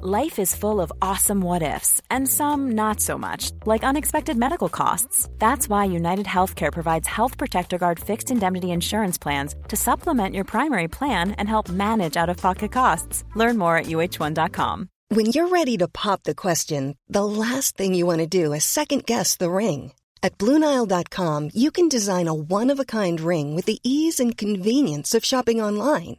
[0.00, 4.68] Life is full of awesome what ifs, and some not so much, like unexpected medical
[4.70, 5.28] costs.
[5.38, 10.44] That's why United Healthcare provides Health Protector Guard fixed indemnity insurance plans to supplement your
[10.44, 13.24] primary plan and help manage out of pocket costs.
[13.34, 14.88] Learn more at uh1.com.
[15.08, 18.64] When you're ready to pop the question, the last thing you want to do is
[18.64, 19.92] second guess the ring.
[20.22, 24.36] At Bluenile.com, you can design a one of a kind ring with the ease and
[24.36, 26.18] convenience of shopping online.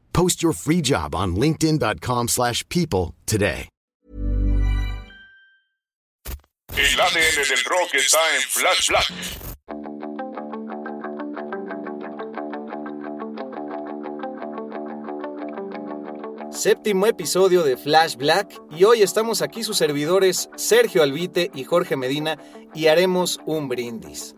[0.13, 3.67] Post your free job on linkedin.com/people slash people today.
[6.77, 9.11] El ADN del rock está en Flash Black.
[16.51, 21.95] Séptimo episodio de Flash Black y hoy estamos aquí sus servidores Sergio Albite y Jorge
[21.97, 22.37] Medina
[22.73, 24.35] y haremos un brindis.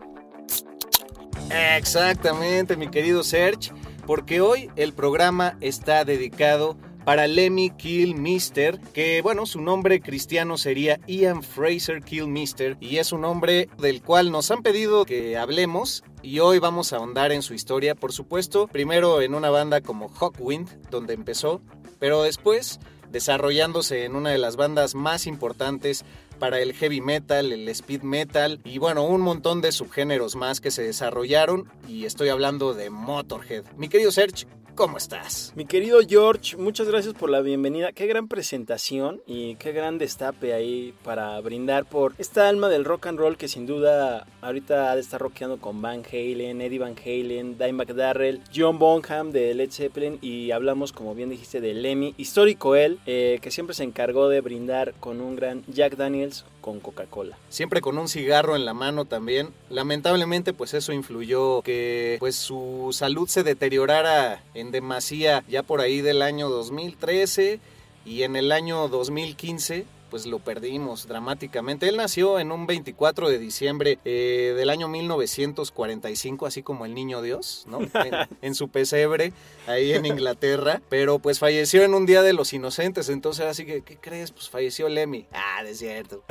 [1.50, 3.72] Exactamente, mi querido Serge,
[4.06, 10.98] porque hoy el programa está dedicado para Lemmy Kilmister, que bueno, su nombre cristiano sería
[11.06, 16.38] Ian Fraser Kilmister y es un nombre del cual nos han pedido que hablemos y
[16.38, 20.88] hoy vamos a ahondar en su historia, por supuesto, primero en una banda como Hawkwind,
[20.90, 21.60] donde empezó,
[21.98, 22.80] pero después
[23.14, 26.04] desarrollándose en una de las bandas más importantes
[26.38, 30.70] para el heavy metal, el speed metal y bueno, un montón de subgéneros más que
[30.70, 33.64] se desarrollaron y estoy hablando de Motorhead.
[33.76, 35.52] Mi querido Serge, ¿cómo estás?
[35.54, 37.92] Mi querido George, muchas gracias por la bienvenida.
[37.92, 43.06] Qué gran presentación y qué gran destape ahí para brindar por esta alma del rock
[43.06, 46.96] and roll que sin duda ahorita ha de estar rockeando con Van Halen, Eddie Van
[46.98, 52.14] Halen, Dimebag Darrell, John Bonham de Led Zeppelin y hablamos, como bien dijiste, de Lemmy,
[52.16, 56.80] histórico él, eh, que siempre se encargó de brindar con un gran Jack Daniels con
[56.80, 57.36] Coca-Cola.
[57.50, 59.50] Siempre con un cigarro en la mano también.
[59.68, 66.00] Lamentablemente pues eso influyó que pues su salud se deteriorara en demasía ya por ahí
[66.00, 67.60] del año 2013
[68.06, 69.84] y en el año 2015
[70.14, 71.88] pues lo perdimos dramáticamente.
[71.88, 77.20] Él nació en un 24 de diciembre eh, del año 1945, así como el niño
[77.20, 77.80] Dios, ¿no?
[78.04, 79.32] En, en, su pesebre,
[79.66, 83.82] ahí en Inglaterra, pero pues falleció en un día de los inocentes, entonces así que,
[83.82, 84.30] ¿qué crees?
[84.30, 85.26] Pues falleció Lemmy.
[85.32, 86.22] Ah, de cierto.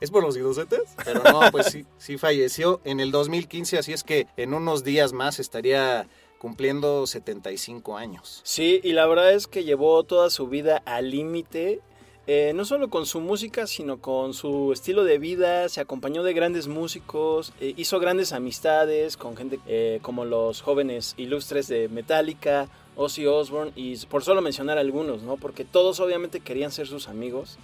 [0.00, 0.80] ¿Es por los inocentes?
[1.04, 5.12] Pero no, pues sí, sí falleció en el 2015, así es que en unos días
[5.12, 8.40] más estaría cumpliendo 75 años.
[8.44, 11.82] Sí, y la verdad es que llevó toda su vida al límite
[12.28, 16.32] eh, no solo con su música, sino con su estilo de vida, se acompañó de
[16.32, 22.68] grandes músicos, eh, hizo grandes amistades con gente eh, como los jóvenes ilustres de Metallica
[22.96, 25.36] Ozzy Osbourne y por solo mencionar algunos, ¿no?
[25.36, 27.58] Porque todos obviamente querían ser sus amigos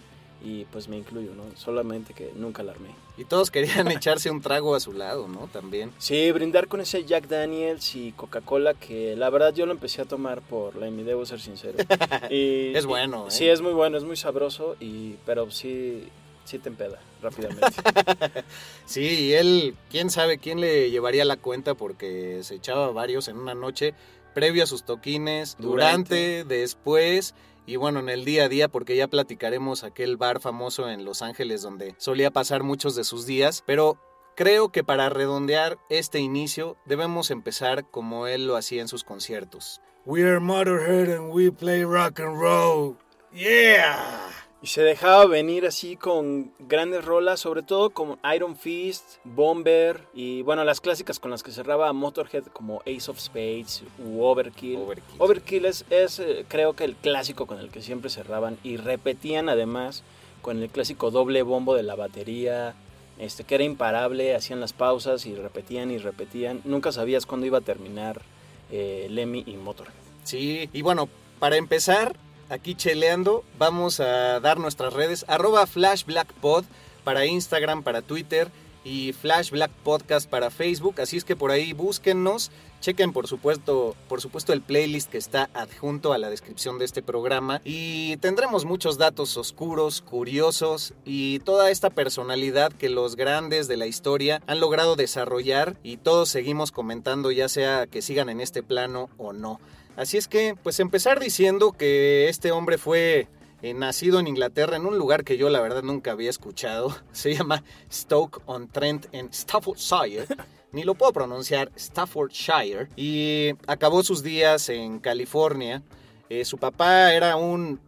[0.44, 1.44] y pues me incluyo, ¿no?
[1.56, 2.90] Solamente que nunca la armé.
[3.16, 5.48] Y todos querían echarse un trago a su lado, ¿no?
[5.52, 5.92] También.
[5.98, 10.04] Sí, brindar con ese Jack Daniels y Coca-Cola que la verdad yo lo empecé a
[10.04, 11.78] tomar por Lemmy, debo ser sincero.
[12.30, 13.30] Y, Es bueno, y- ¿eh?
[13.30, 16.08] Sí, es muy bueno, es muy sabroso, y pero sí,
[16.44, 17.66] sí te empeda rápidamente.
[18.86, 23.36] Sí, y él, quién sabe quién le llevaría la cuenta porque se echaba varios en
[23.36, 23.94] una noche
[24.34, 27.34] previo a sus toquines, durante, después
[27.66, 31.22] y bueno, en el día a día porque ya platicaremos aquel bar famoso en Los
[31.22, 33.98] Ángeles donde solía pasar muchos de sus días, pero
[34.36, 39.80] creo que para redondear este inicio debemos empezar como él lo hacía en sus conciertos.
[40.04, 42.96] We are Motorhead and we play rock and roll.
[43.32, 44.41] Yeah.
[44.62, 50.42] Y se dejaba venir así con grandes rolas, sobre todo como Iron Fist, Bomber y
[50.42, 54.76] bueno, las clásicas con las que cerraba Motorhead como Ace of Spades u Overkill.
[54.76, 55.16] Overkill.
[55.18, 59.48] Overkill es, es, eh, creo que el clásico con el que siempre cerraban y repetían
[59.48, 60.04] además
[60.42, 62.74] con el clásico doble bombo de la batería,
[63.18, 66.60] este que era imparable, hacían las pausas y repetían y repetían.
[66.64, 68.22] Nunca sabías cuándo iba a terminar
[68.70, 69.94] eh, Lemmy y Motorhead.
[70.22, 71.08] Sí, y bueno,
[71.40, 72.14] para empezar,
[72.52, 76.64] aquí cheleando, vamos a dar nuestras redes, arroba flashblackpod
[77.02, 78.50] para Instagram, para Twitter
[78.84, 82.50] y Flash Black Podcast para Facebook, así es que por ahí búsquennos,
[82.82, 87.00] chequen por supuesto, por supuesto el playlist que está adjunto a la descripción de este
[87.00, 93.78] programa y tendremos muchos datos oscuros, curiosos y toda esta personalidad que los grandes de
[93.78, 98.62] la historia han logrado desarrollar y todos seguimos comentando ya sea que sigan en este
[98.62, 99.58] plano o no.
[99.96, 103.28] Así es que, pues empezar diciendo que este hombre fue
[103.60, 106.96] eh, nacido en Inglaterra en un lugar que yo la verdad nunca había escuchado.
[107.12, 110.26] Se llama Stoke-on-Trent en Staffordshire.
[110.72, 112.88] Ni lo puedo pronunciar, Staffordshire.
[112.96, 115.82] Y acabó sus días en California.
[116.30, 117.78] Eh, su papá era un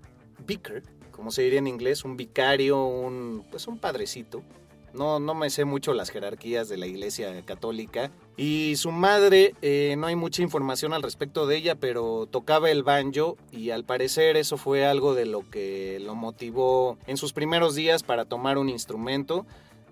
[0.46, 4.42] vicar, como se diría en inglés, un vicario, un pues un padrecito.
[4.94, 8.12] No, no me sé mucho las jerarquías de la iglesia católica.
[8.36, 12.84] Y su madre, eh, no hay mucha información al respecto de ella, pero tocaba el
[12.84, 17.74] banjo y al parecer eso fue algo de lo que lo motivó en sus primeros
[17.74, 19.46] días para tomar un instrumento.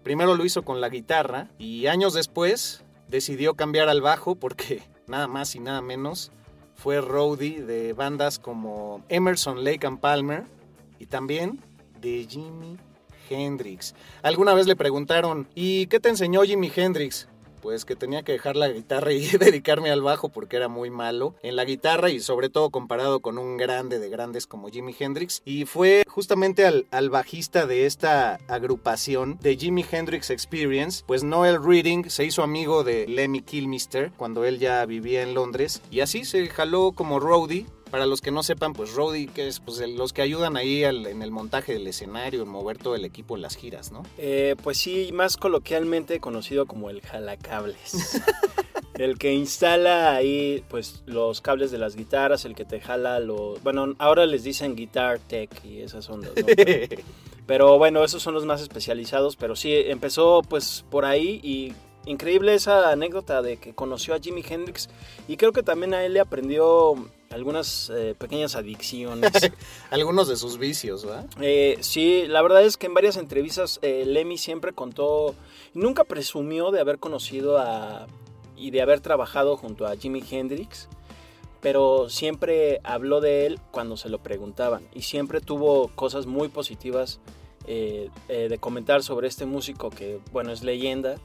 [0.04, 5.26] Primero lo hizo con la guitarra y años después decidió cambiar al bajo porque nada
[5.26, 6.30] más y nada menos
[6.76, 10.44] fue roadie de bandas como Emerson, Lake and Palmer
[11.00, 11.60] y también
[12.00, 12.76] de Jimi
[13.32, 13.94] Hendrix.
[14.22, 17.28] Alguna vez le preguntaron, ¿y qué te enseñó Jimi Hendrix?
[17.60, 21.36] Pues que tenía que dejar la guitarra y dedicarme al bajo porque era muy malo
[21.42, 25.42] en la guitarra y sobre todo comparado con un grande de grandes como Jimi Hendrix.
[25.44, 31.62] Y fue justamente al, al bajista de esta agrupación de Jimi Hendrix Experience, pues Noel
[31.62, 36.24] Reading se hizo amigo de Lemmy Kilmister cuando él ya vivía en Londres y así
[36.24, 39.96] se jaló como roadie para los que no sepan, pues roadie, que es pues, el-
[39.96, 43.36] los que ayudan ahí al- en el montaje del escenario, en mover todo el equipo
[43.36, 44.02] en las giras, ¿no?
[44.18, 47.92] Eh, pues sí, más coloquialmente conocido como el jalacables.
[48.94, 53.62] el que instala ahí pues los cables de las guitarras, el que te jala los...
[53.62, 56.46] Bueno, ahora les dicen guitar tech y esas ondas, ¿no?
[56.56, 57.02] Pero,
[57.46, 61.72] pero bueno, esos son los más especializados, pero sí, empezó pues por ahí y
[62.04, 64.88] increíble esa anécdota de que conoció a Jimi Hendrix
[65.28, 66.94] y creo que también a él le aprendió
[67.32, 69.30] algunas eh, pequeñas adicciones.
[69.90, 71.26] Algunos de sus vicios, ¿verdad?
[71.40, 75.34] Eh, sí, la verdad es que en varias entrevistas eh, Lemmy siempre contó,
[75.74, 78.06] nunca presumió de haber conocido a
[78.56, 80.88] y de haber trabajado junto a Jimi Hendrix,
[81.60, 87.20] pero siempre habló de él cuando se lo preguntaban y siempre tuvo cosas muy positivas
[87.66, 91.16] eh, eh, de comentar sobre este músico que, bueno, es leyenda,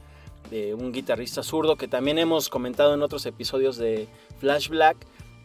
[0.51, 4.07] de un guitarrista zurdo que también hemos comentado en otros episodios de
[4.39, 4.97] Flash Black,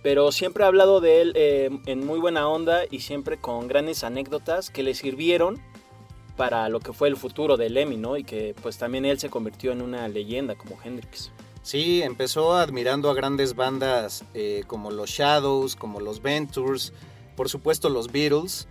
[0.02, 4.04] pero siempre ha hablado de él eh, en muy buena onda y siempre con grandes
[4.04, 5.61] anécdotas que le sirvieron
[6.37, 8.16] para lo que fue el futuro de Lemmy, ¿no?
[8.16, 11.30] Y que pues también él se convirtió en una leyenda como Hendrix.
[11.62, 16.92] Sí, empezó admirando a grandes bandas eh, como los Shadows, como los Ventures,
[17.37, 18.66] por supuesto los Beatles,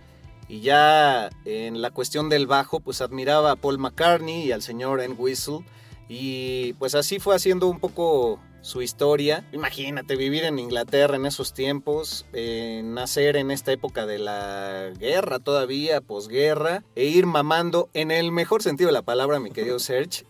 [0.48, 5.00] y ya en la cuestión del bajo, pues admiraba a Paul McCartney y al señor
[5.00, 5.14] N.
[5.14, 5.60] Whistle,
[6.08, 9.44] y pues así fue haciendo un poco su historia.
[9.52, 15.38] Imagínate vivir en Inglaterra en esos tiempos, eh, nacer en esta época de la guerra
[15.38, 20.24] todavía, posguerra, e ir mamando en el mejor sentido de la palabra, mi querido Serge,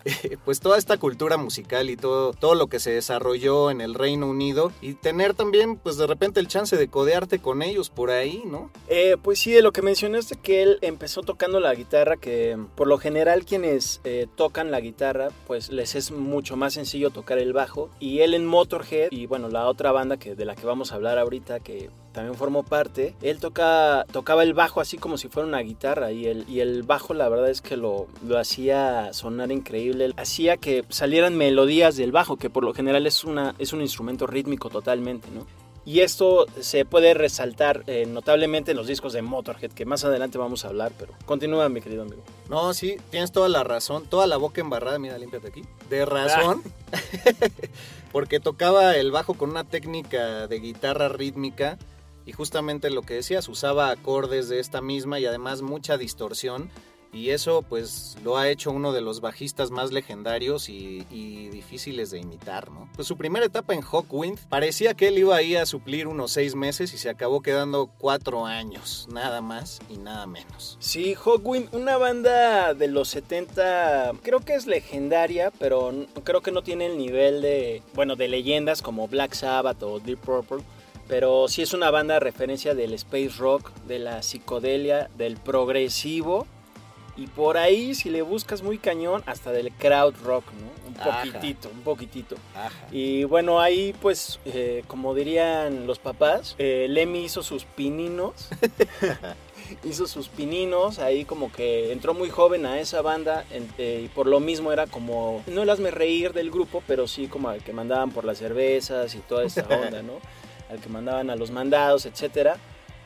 [0.45, 4.27] pues toda esta cultura musical y todo, todo lo que se desarrolló en el Reino
[4.27, 8.43] Unido y tener también pues de repente el chance de codearte con ellos por ahí,
[8.47, 8.71] ¿no?
[8.89, 12.89] Eh, pues sí, de lo que mencionaste que él empezó tocando la guitarra, que por
[12.89, 17.53] lo general quienes eh, tocan la guitarra, pues les es mucho más sencillo tocar el
[17.53, 17.91] bajo.
[18.01, 20.97] Y él en Motorhead y bueno, la otra banda que, de la que vamos a
[20.97, 25.49] hablar ahorita que también formó parte, él toca, tocaba el bajo así como si fuera
[25.49, 29.51] una guitarra y el, y el bajo la verdad es que lo, lo hacía sonar
[29.51, 33.81] increíble, hacía que salieran melodías del bajo, que por lo general es, una, es un
[33.81, 35.47] instrumento rítmico totalmente, ¿no?
[35.85, 40.39] Y esto se puede resaltar eh, notablemente en los discos de Motorhead, que más adelante
[40.39, 42.23] vamos a hablar, pero continúa, mi querido amigo.
[42.49, 45.63] No, sí, tienes toda la razón, toda la boca embarrada, mira, límpiate aquí.
[45.91, 46.63] De razón,
[48.13, 51.79] porque tocaba el bajo con una técnica de guitarra rítmica
[52.25, 56.71] y justamente lo que decías, usaba acordes de esta misma y además mucha distorsión
[57.13, 61.03] y eso pues lo ha hecho uno de los bajistas más legendarios y,
[61.53, 62.89] difíciles de imitar, ¿no?
[62.95, 66.55] Pues su primera etapa en Hawkwind parecía que él iba ahí a suplir unos seis
[66.55, 70.77] meses y se acabó quedando cuatro años, nada más y nada menos.
[70.81, 75.93] Sí, Hawkwind, una banda de los 70, creo que es legendaria, pero
[76.25, 80.19] creo que no tiene el nivel de, bueno, de leyendas como Black Sabbath o Deep
[80.19, 80.63] Purple
[81.09, 86.47] pero sí es una banda de referencia del space rock, de la psicodelia, del progresivo
[87.17, 90.89] y por ahí si le buscas muy cañón hasta del crowd rock, ¿no?
[90.89, 92.37] Un poquitito, un poquitito.
[92.55, 92.71] Ajá.
[92.91, 98.49] Y bueno, ahí pues eh, como dirían los papás, eh, Lemmy hizo sus pininos.
[99.85, 103.45] hizo sus pininos, ahí como que entró muy joven a esa banda
[103.79, 107.27] eh, y por lo mismo era como, no el hazme reír del grupo, pero sí
[107.27, 110.21] como al que mandaban por las cervezas y toda esa onda, ¿no?
[110.73, 112.57] al que mandaban a los mandados, etcétera.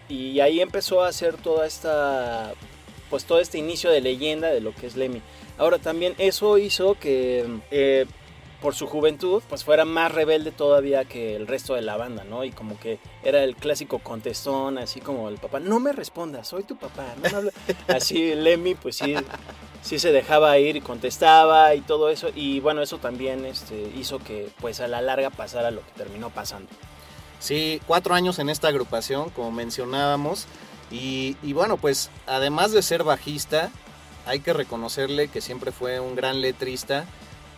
[0.08, 2.54] Y ahí empezó a hacer toda esta
[3.10, 5.22] pues todo este inicio de leyenda de lo que es Lemmy.
[5.58, 8.06] Ahora también eso hizo que eh,
[8.60, 12.44] por su juventud pues fuera más rebelde todavía que el resto de la banda, ¿no?
[12.44, 16.62] Y como que era el clásico contestón, así como el papá, no me respondas, soy
[16.62, 17.52] tu papá, no me habla.
[17.88, 19.14] Así Lemmy pues sí,
[19.82, 22.30] sí se dejaba ir y contestaba y todo eso.
[22.34, 26.30] Y bueno, eso también este, hizo que pues a la larga pasara lo que terminó
[26.30, 26.68] pasando.
[27.38, 30.46] Sí, cuatro años en esta agrupación, como mencionábamos.
[30.90, 33.70] Y, y, bueno, pues además de ser bajista,
[34.26, 37.06] hay que reconocerle que siempre fue un gran letrista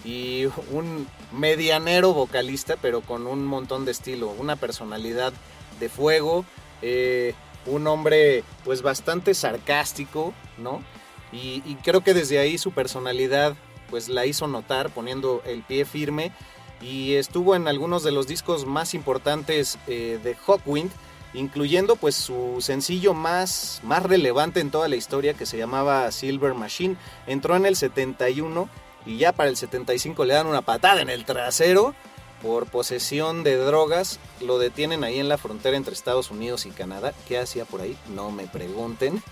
[0.05, 5.33] y un medianero vocalista, pero con un montón de estilo, una personalidad
[5.81, 6.45] de fuego,
[6.83, 7.35] eh,
[7.67, 10.83] un hombre pues bastante sarcástico, ¿no?
[11.31, 13.55] Y, creo que desde ahí su personalidad
[13.91, 16.33] pues la hizo notar poniendo el pie firme
[16.81, 20.91] y estuvo en algunos de los discos más importantes eh, de Hawkwind,
[21.35, 26.55] incluyendo pues su sencillo más, más relevante en toda la historia que se llamaba Silver
[26.55, 26.97] Machine.
[27.27, 28.69] Entró en el 71
[29.07, 31.95] y ya para el 75 le dan una patada en el trasero
[32.43, 34.19] por posesión de drogas.
[34.41, 37.13] Lo detienen ahí en la frontera entre Estados Unidos y Canadá.
[37.27, 37.97] ¿Qué hacía por ahí?
[38.15, 39.23] No me pregunten.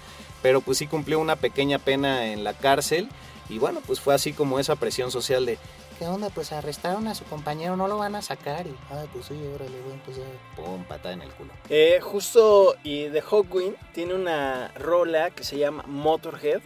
[0.42, 3.08] Pero pues sí cumplió una pequeña pena en la cárcel.
[3.48, 5.58] Y bueno, pues fue así como esa presión social de
[5.98, 6.30] ¿qué onda?
[6.30, 8.66] Pues arrestaron a su compañero, no lo van a sacar.
[8.66, 10.24] Y, ah, pues sí, órale, bueno, pues ya.
[10.56, 11.52] Pum, patada en el culo.
[11.68, 16.60] Eh, justo, y The Hawkwind tiene una rola que se llama Motorhead.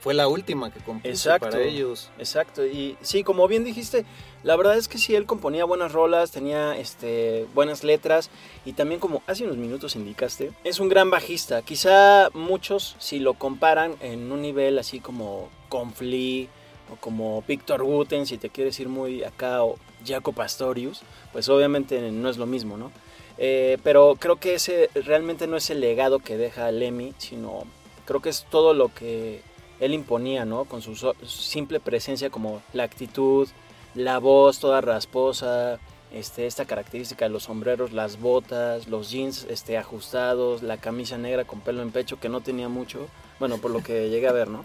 [0.00, 2.10] Fue la última que compuso exacto, para ellos.
[2.18, 4.04] Exacto, y sí, como bien dijiste,
[4.44, 8.30] la verdad es que sí, él componía buenas rolas, tenía este, buenas letras,
[8.64, 11.62] y también como hace unos minutos indicaste, es un gran bajista.
[11.62, 16.46] Quizá muchos, si lo comparan en un nivel así como con Flea,
[16.92, 19.76] o como Víctor Guten, si te quieres ir muy acá, o
[20.06, 21.02] Jaco Pastorius,
[21.32, 22.92] pues obviamente no es lo mismo, ¿no?
[23.38, 27.64] Eh, pero creo que ese realmente no es el legado que deja Lemmy, sino
[28.06, 29.42] creo que es todo lo que
[29.80, 30.64] él imponía, ¿no?
[30.64, 30.94] Con su
[31.26, 33.48] simple presencia como la actitud,
[33.94, 35.78] la voz toda rasposa,
[36.12, 41.44] este, esta característica de los sombreros, las botas, los jeans este, ajustados, la camisa negra
[41.44, 43.08] con pelo en pecho que no tenía mucho.
[43.38, 44.62] Bueno, por lo que llegué a ver, ¿no?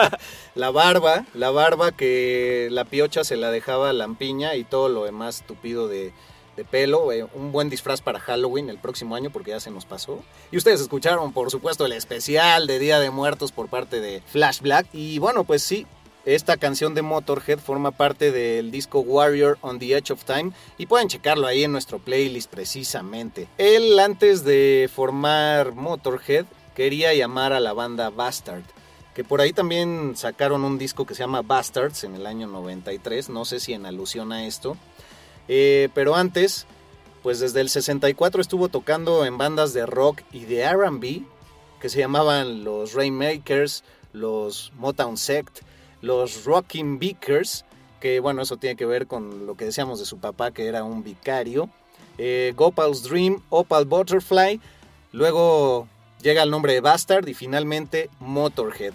[0.54, 5.42] la barba, la barba que la piocha se la dejaba lampiña y todo lo demás
[5.46, 6.12] tupido de,
[6.70, 7.10] pelo.
[7.10, 10.22] Eh, un buen disfraz para Halloween el próximo año porque ya se nos pasó.
[10.52, 14.60] Y ustedes escucharon, por supuesto, el especial de Día de Muertos por parte de Flash
[14.60, 14.86] Black.
[14.92, 15.84] Y bueno, pues sí,
[16.24, 20.86] esta canción de Motorhead forma parte del disco Warrior on the Edge of Time y
[20.86, 23.48] pueden checarlo ahí en nuestro playlist precisamente.
[23.58, 28.64] Él antes de formar Motorhead quería llamar a la banda Bastard,
[29.14, 33.28] que por ahí también sacaron un disco que se llama Bastards en el año 93,
[33.28, 34.76] no sé si en alusión a esto,
[35.48, 36.66] eh, pero antes,
[37.22, 41.22] pues desde el 64 estuvo tocando en bandas de rock y de RB,
[41.80, 45.60] que se llamaban los Rainmakers, los Motown Sect,
[46.00, 47.64] los Rockin' Beakers,
[48.00, 50.82] que bueno, eso tiene que ver con lo que decíamos de su papá, que era
[50.82, 51.68] un vicario,
[52.18, 54.60] eh, Gopal's Dream, Opal Butterfly,
[55.12, 55.88] luego
[56.24, 58.94] llega el nombre de Bastard y finalmente Motorhead,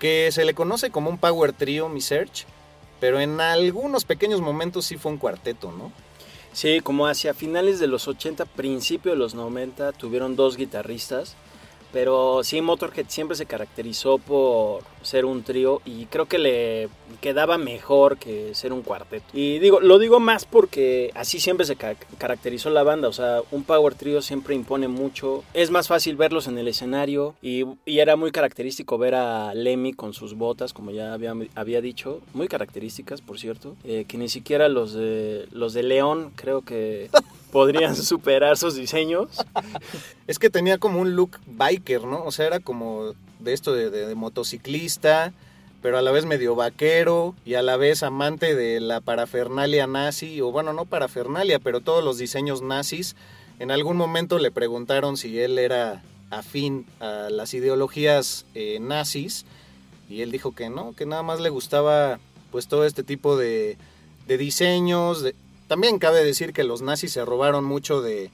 [0.00, 2.46] que se le conoce como un power trio, mi search,
[2.98, 5.92] pero en algunos pequeños momentos sí fue un cuarteto, ¿no?
[6.52, 11.36] Sí, como hacia finales de los 80, principio de los 90, tuvieron dos guitarristas.
[11.92, 16.88] Pero sí, Motorhead siempre se caracterizó por ser un trío y creo que le
[17.20, 19.24] quedaba mejor que ser un cuarteto.
[19.32, 23.40] Y digo, lo digo más porque así siempre se ca- caracterizó la banda, o sea,
[23.50, 25.42] un power trio siempre impone mucho.
[25.54, 30.14] Es más fácil verlos en el escenario y, era muy característico ver a Lemmy con
[30.14, 34.68] sus botas, como ya había, había dicho, muy características, por cierto, eh, que ni siquiera
[34.70, 37.10] los de, los de León creo que
[37.52, 39.28] podrían superar sus diseños.
[40.26, 42.24] Es que tenía como un look biker, ¿no?
[42.24, 45.32] O sea, era como de esto de, motociclista,
[45.82, 50.40] pero a la vez medio vaquero y a la vez amante de la parafernalia nazi,
[50.40, 53.16] o bueno, no parafernalia, pero todos los diseños nazis.
[53.58, 59.44] En algún momento le preguntaron si él era afín a las ideologías eh, nazis
[60.08, 62.18] y él dijo que no, que nada más le gustaba
[62.52, 63.76] pues todo este tipo de,
[64.26, 65.22] de diseños.
[65.22, 65.34] de-
[65.70, 68.32] También cabe decir que los nazis se robaron mucho de,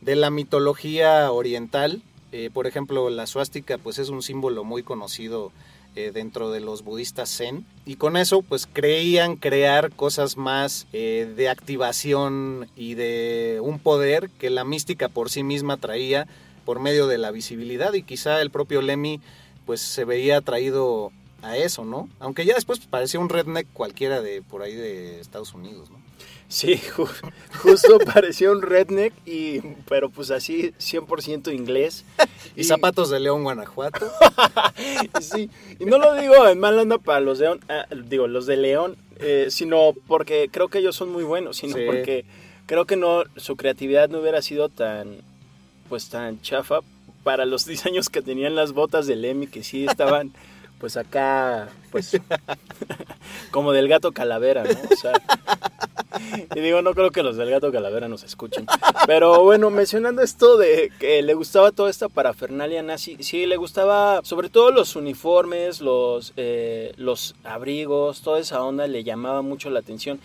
[0.00, 2.02] la mitología oriental.
[2.32, 5.52] Eh, por ejemplo, la suástica pues es un símbolo muy conocido
[5.94, 11.32] eh, dentro de los budistas zen y con eso pues creían crear cosas más eh,
[11.36, 16.26] de activación y de un poder que la mística por sí misma traía
[16.64, 19.20] por medio de la visibilidad y quizá el propio Lemmy
[19.66, 21.12] pues se veía atraído
[21.42, 22.08] a eso, ¿no?
[22.18, 26.01] Aunque ya después parecía un redneck cualquiera de por ahí de Estados Unidos, ¿no?
[26.52, 27.08] Sí, ju-
[27.62, 32.04] justo parecía un redneck, y, pero pues así 100% inglés.
[32.54, 34.12] Y zapatos de León, Guanajuato.
[35.22, 35.48] Sí,
[35.80, 38.58] y no lo digo en mal onda para los de León, ah, digo, los de
[38.58, 41.84] León, eh, sino porque creo que ellos son muy buenos, sino Sí.
[41.86, 42.26] porque
[42.66, 45.16] creo que no, su creatividad no hubiera sido tan,
[45.88, 46.80] pues tan chafa
[47.22, 50.32] para los diseños que tenían las botas de Lemmy, que sí estaban,
[50.78, 52.18] pues acá, pues,
[53.50, 54.70] como del gato calavera, ¿no?
[54.90, 55.12] O sea,
[56.54, 58.66] y digo, no creo que los del gato calavera nos escuchen.
[59.06, 64.20] Pero bueno, mencionando esto de que le gustaba toda esta parafernalia nazi, sí, le gustaba
[64.24, 69.80] sobre todo los uniformes, los, eh, los abrigos, toda esa onda le llamaba mucho la
[69.80, 70.20] atención.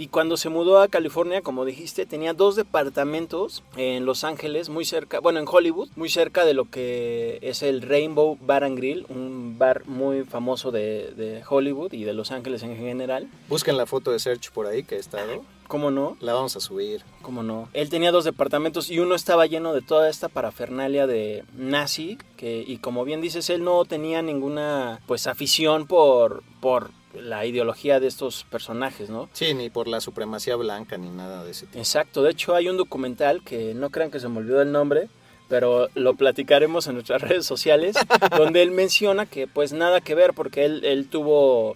[0.00, 4.84] Y cuando se mudó a California, como dijiste, tenía dos departamentos en Los Ángeles, muy
[4.84, 9.06] cerca, bueno, en Hollywood, muy cerca de lo que es el Rainbow Bar and Grill,
[9.08, 13.28] un bar muy famoso de, de Hollywood y de Los Ángeles en general.
[13.48, 15.42] Busquen la foto de Search por ahí que he estado.
[15.66, 16.16] ¿Cómo no?
[16.20, 17.02] La vamos a subir.
[17.20, 17.68] ¿Cómo no?
[17.74, 22.64] Él tenía dos departamentos y uno estaba lleno de toda esta parafernalia de nazi, que,
[22.66, 26.90] y como bien dices, él no tenía ninguna pues afición por, por
[27.22, 29.28] la ideología de estos personajes, ¿no?
[29.32, 31.78] Sí, ni por la supremacía blanca ni nada de ese tipo.
[31.78, 35.08] Exacto, de hecho hay un documental que no crean que se me olvidó el nombre,
[35.48, 37.96] pero lo platicaremos en nuestras redes sociales,
[38.36, 41.74] donde él menciona que pues nada que ver porque él, él tuvo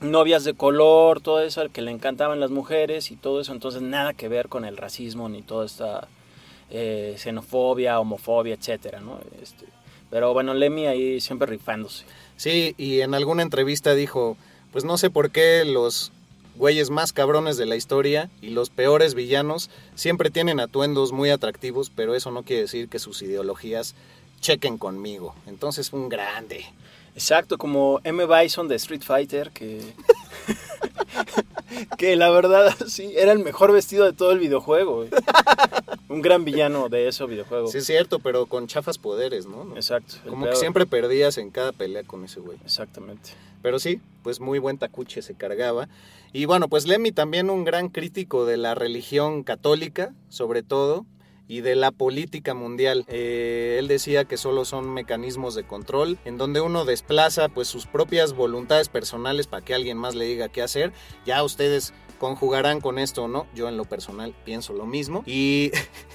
[0.00, 3.82] novias de color, todo eso, al que le encantaban las mujeres y todo eso, entonces
[3.82, 6.08] nada que ver con el racismo ni toda esta
[6.70, 9.20] eh, xenofobia, homofobia, etcétera, ¿no?
[9.42, 9.66] Este,
[10.10, 12.04] pero bueno, Lemmy ahí siempre rifándose.
[12.36, 14.36] Sí, y en alguna entrevista dijo,
[14.72, 16.12] pues no sé por qué los
[16.56, 21.90] güeyes más cabrones de la historia y los peores villanos siempre tienen atuendos muy atractivos,
[21.94, 23.94] pero eso no quiere decir que sus ideologías
[24.40, 25.34] chequen conmigo.
[25.46, 26.64] Entonces, un grande.
[27.14, 28.26] Exacto, como M.
[28.26, 29.80] Bison de Street Fighter, que.
[31.98, 35.06] que la verdad, sí, era el mejor vestido de todo el videojuego.
[36.10, 37.68] Un gran villano de ese videojuego.
[37.68, 39.76] Sí, es cierto, pero con chafas poderes, ¿no?
[39.76, 40.16] Exacto.
[40.28, 42.58] Como que siempre perdías en cada pelea con ese güey.
[42.64, 43.30] Exactamente.
[43.62, 45.88] Pero sí, pues muy buen tacuche se cargaba.
[46.32, 51.06] Y bueno, pues Lemmy también un gran crítico de la religión católica, sobre todo,
[51.46, 53.04] y de la política mundial.
[53.06, 57.86] Eh, él decía que solo son mecanismos de control, en donde uno desplaza pues sus
[57.86, 60.92] propias voluntades personales para que alguien más le diga qué hacer.
[61.24, 63.46] Ya ustedes conjugarán con esto o no.
[63.54, 65.24] Yo en lo personal pienso lo mismo.
[65.26, 65.72] Y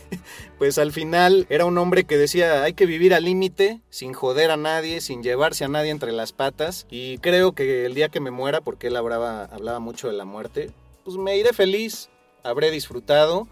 [0.58, 4.52] pues al final era un hombre que decía hay que vivir al límite, sin joder
[4.52, 6.86] a nadie, sin llevarse a nadie entre las patas.
[6.90, 10.26] Y creo que el día que me muera, porque él hablaba, hablaba mucho de la
[10.26, 10.72] muerte,
[11.04, 12.10] pues me iré feliz,
[12.44, 13.48] habré disfrutado.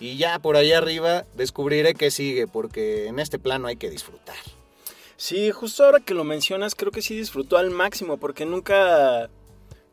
[0.00, 4.36] Y ya por ahí arriba descubriré qué sigue, porque en este plano hay que disfrutar.
[5.16, 9.28] Sí, justo ahora que lo mencionas, creo que sí disfrutó al máximo, porque nunca.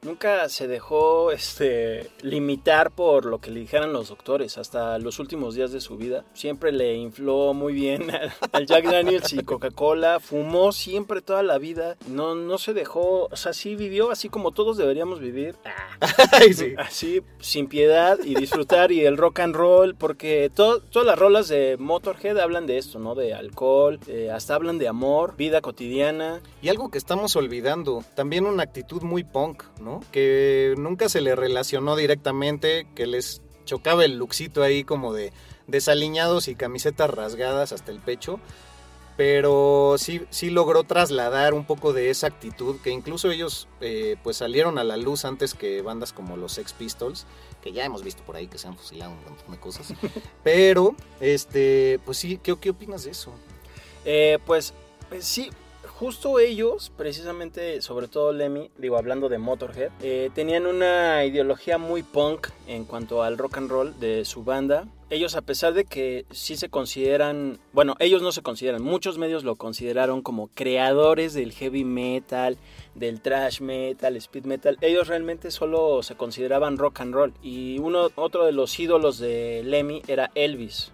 [0.06, 5.56] Nunca se dejó este, limitar por lo que le dijeran los doctores hasta los últimos
[5.56, 6.24] días de su vida.
[6.36, 8.12] Siempre le infló muy bien
[8.52, 10.20] al, Jack Daniels y Coca-Cola.
[10.20, 11.98] Fumó siempre toda la vida.
[12.08, 15.56] No, no se dejó, o sea, sí vivió así como todos deberíamos vivir.
[16.56, 16.76] Sí.
[16.78, 21.48] Así, sin piedad y disfrutar y el rock and roll, porque to- todas las rolas
[21.48, 23.16] de Motorhead hablan de esto, ¿no?
[23.16, 26.42] De alcohol, eh, hasta hablan de amor, vida cotidiana.
[26.62, 29.95] Y algo que estamos olvidando, también una actitud muy punk, ¿no?
[30.12, 35.34] Que nunca se le relacionó directamente, que les chocaba el luxito ahí como de
[35.68, 38.40] desaliñados y camisetas rasgadas hasta el pecho.
[39.18, 44.38] Pero sí, sí logró trasladar un poco de esa actitud que incluso ellos eh, pues
[44.38, 47.26] salieron a la luz antes que bandas como los Sex Pistols,
[47.64, 49.94] que ya hemos visto por ahí que se han fusilado un montón de cosas.
[50.44, 53.34] Pero, este, pues sí, ¿qué, qué opinas de eso?
[54.04, 54.74] Eh, pues
[55.12, 55.50] eh, sí,
[56.00, 62.04] justo ellos, precisamente, sobre todo Lemmy, digo, hablando de Motorhead, eh, tenían una ideología muy
[62.04, 64.88] punk en cuanto al rock and roll de su banda.
[65.10, 69.44] Ellos, a pesar de que sí se consideran, bueno, ellos no se consideran, muchos medios
[69.44, 72.58] lo consideraron como creadores del heavy metal,
[72.96, 74.78] del thrash metal, speed metal.
[74.82, 77.34] Ellos realmente solo se consideraban rock and roll.
[77.42, 80.92] Y uno, otro de los ídolos de Lemmy era Elvis,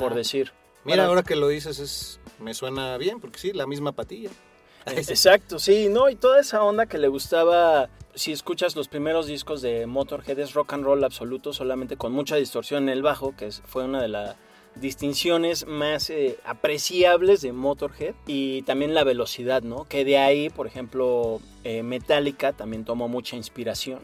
[0.00, 0.57] por decir.
[0.88, 4.30] Mira, ahora que lo dices, es, me suena bien, porque sí, la misma patilla.
[4.86, 6.08] Exacto, sí, ¿no?
[6.08, 10.54] Y toda esa onda que le gustaba, si escuchas los primeros discos de Motorhead, es
[10.54, 14.08] rock and roll absoluto, solamente con mucha distorsión en el bajo, que fue una de
[14.08, 14.36] las
[14.76, 19.84] distinciones más eh, apreciables de Motorhead, y también la velocidad, ¿no?
[19.84, 24.00] Que de ahí, por ejemplo, eh, Metallica también tomó mucha inspiración.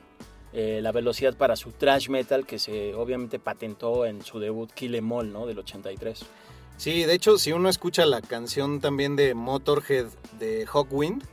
[0.57, 4.95] Eh, la velocidad para su thrash metal que se obviamente patentó en su debut Kill
[4.95, 5.47] Em All, ¿no?
[5.47, 6.25] Del 83.
[6.77, 10.07] Sí, de hecho, si uno escucha la canción también de Motorhead
[10.39, 11.25] de Hawkwind,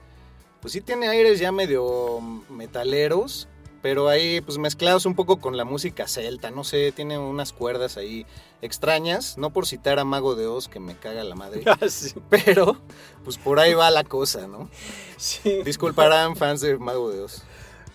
[0.62, 3.48] pues sí tiene aires ya medio metaleros,
[3.82, 7.98] pero ahí pues mezclados un poco con la música celta, no sé, tiene unas cuerdas
[7.98, 8.26] ahí
[8.62, 12.14] extrañas, no por citar a Mago de Oz que me caga la madre, sí.
[12.30, 12.78] pero
[13.24, 14.70] pues por ahí va la cosa, ¿no?
[15.18, 15.64] sí.
[15.64, 17.44] Disculparán fans de Mago de Oz.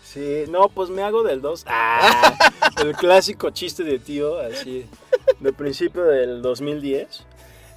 [0.03, 1.65] Sí, no, pues me hago del 2.
[1.69, 2.35] Ah,
[2.83, 4.87] el clásico chiste de tío, así,
[5.41, 7.27] de principio del 2010.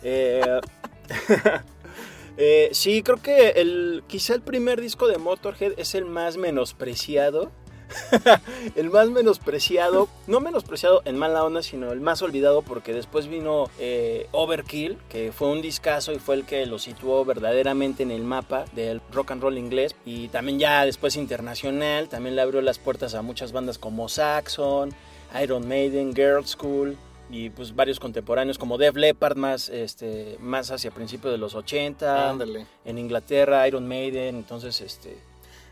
[0.03, 0.61] Eh,
[2.37, 7.51] eh, sí, creo que el, quizá el primer disco de Motorhead es el más menospreciado.
[8.75, 13.67] el más menospreciado, no menospreciado en mala onda, sino el más olvidado porque después vino
[13.79, 18.21] eh, Overkill, que fue un discazo y fue el que lo situó verdaderamente en el
[18.21, 22.77] mapa del rock and roll inglés y también ya después internacional, también le abrió las
[22.77, 24.93] puertas a muchas bandas como Saxon,
[25.41, 26.95] Iron Maiden, Girl School
[27.29, 32.29] y pues varios contemporáneos como Def Leppard más, este, más hacia principios de los 80,
[32.29, 32.65] Ándale.
[32.85, 35.17] en Inglaterra, Iron Maiden, entonces este...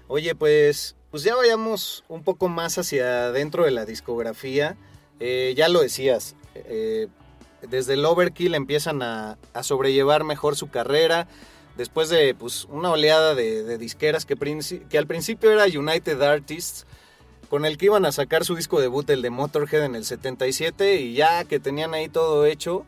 [0.07, 4.77] Oye, pues, pues ya vayamos un poco más hacia adentro de la discografía.
[5.19, 7.07] Eh, ya lo decías, eh,
[7.67, 11.27] desde el Overkill empiezan a, a sobrellevar mejor su carrera.
[11.75, 14.35] Después de pues, una oleada de, de disqueras que,
[14.89, 16.85] que al principio era United Artists,
[17.49, 21.01] con el que iban a sacar su disco debut, el de Motorhead, en el 77,
[21.01, 22.85] y ya que tenían ahí todo hecho,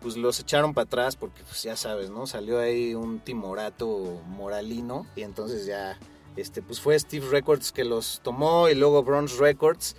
[0.00, 2.26] pues los echaron para atrás porque pues ya sabes, ¿no?
[2.26, 5.98] Salió ahí un timorato moralino y entonces ya
[6.36, 9.96] este pues fue Steve Records que los tomó y luego Bronze Records.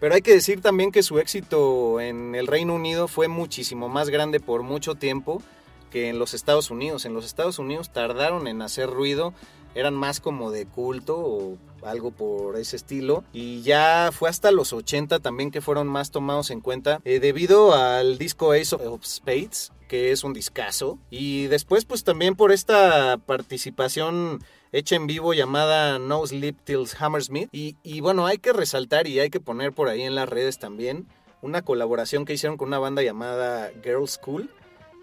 [0.00, 4.10] Pero hay que decir también que su éxito en el Reino Unido fue muchísimo más
[4.10, 5.42] grande por mucho tiempo
[5.90, 7.04] que en los Estados Unidos.
[7.04, 9.32] En los Estados Unidos tardaron en hacer ruido,
[9.74, 13.24] eran más como de culto algo por ese estilo.
[13.32, 17.74] Y ya fue hasta los 80 también que fueron más tomados en cuenta eh, debido
[17.74, 20.98] al disco Ace of Spades, que es un discazo.
[21.10, 24.42] Y después pues también por esta participación
[24.72, 27.48] hecha en vivo llamada No Sleep Till Hammersmith.
[27.52, 30.58] Y, y bueno, hay que resaltar y hay que poner por ahí en las redes
[30.58, 31.06] también
[31.44, 34.50] una colaboración que hicieron con una banda llamada Girl School,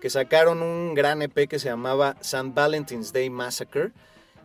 [0.02, 2.52] que sacaron un gran EP que se llamaba St.
[2.54, 3.92] Valentine's Day Massacre.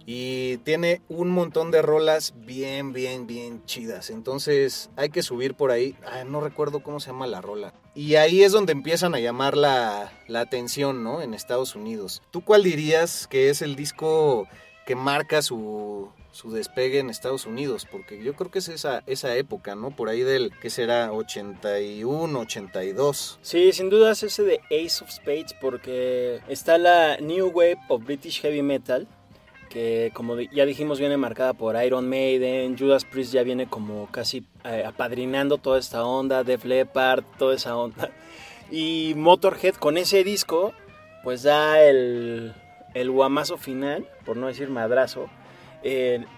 [0.08, 4.10] Y tiene un montón de rolas bien, bien, bien chidas.
[4.10, 5.96] Entonces hay que subir por ahí.
[6.06, 7.74] Ah, no recuerdo cómo se llama la rola.
[7.96, 11.22] Y ahí es donde empiezan a llamar la, atención, ¿no?
[11.22, 12.22] En Estados Unidos.
[12.30, 14.46] ¿Tú cuál dirías que es el disco
[14.86, 17.88] que marca su, su despegue en Estados Unidos?
[17.90, 19.90] Porque yo creo que es esa, esa época, ¿no?
[19.90, 21.10] Por ahí del, que será?
[21.10, 23.38] 81, 82.
[23.42, 28.04] Sí, sin duda es ese de Ace of Spades porque está la New Wave of
[28.04, 29.08] British Heavy Metal,
[29.76, 34.42] que como ya dijimos viene marcada por Iron Maiden, Judas Priest ya viene como casi
[34.64, 38.10] eh, apadrinando toda esta onda, Def Leppard, toda esa onda.
[38.70, 40.72] Y Motorhead con ese disco
[41.22, 42.54] pues da el,
[42.94, 45.28] el guamazo final, por no decir madrazo,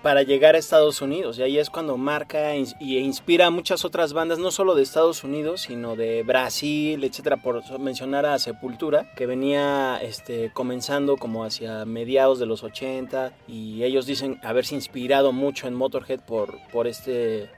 [0.03, 1.39] para llegar a Estados Unidos.
[1.39, 5.25] Y ahí es cuando marca y inspira a muchas otras bandas, no solo de Estados
[5.25, 11.85] Unidos, sino de Brasil, etcétera, por mencionar a Sepultura, que venía este, comenzando como hacia
[11.85, 13.33] mediados de los 80.
[13.47, 17.51] Y ellos dicen haberse inspirado mucho en Motorhead por, por este